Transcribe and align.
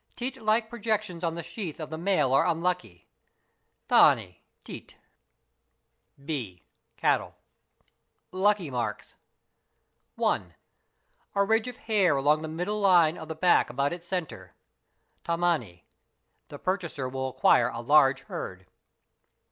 Teat 0.15 0.33
lke 0.33 0.67
projections 0.67 1.23
on 1.23 1.35
the 1.35 1.43
sheath 1.43 1.79
of 1.79 1.91
the 1.91 1.97
male 1.99 2.33
are 2.33 2.47
unlucky, 2.47 3.07
| 3.43 3.87
(thanni= 3.87 4.39
teat). 4.63 4.93
HORSE 6.17 6.27
AND 6.27 6.57
CATTLE 6.97 7.25
MARKS 7.27 7.37
819 8.33 8.35
(b) 8.35 8.39
Cattle._ 8.41 8.41
Lucky 8.43 8.71
marks. 8.71 9.15
1. 10.15 10.55
A 11.35 11.43
ridge 11.43 11.67
of 11.67 11.77
hair 11.77 12.17
along 12.17 12.41
the 12.41 12.47
middle 12.47 12.81
line 12.81 13.15
of 13.15 13.27
the 13.27 13.35
back 13.35 13.69
about 13.69 13.93
its 13.93 14.07
centre, 14.07 14.55
(tamant) 15.23 15.81
=the 16.47 16.57
purchaser 16.57 17.07
will 17.07 17.29
acquire 17.29 17.67
a 17.69 17.81
large 17.81 18.21
herd. 18.21 18.65